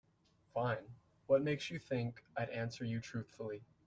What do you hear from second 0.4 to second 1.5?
Fine, what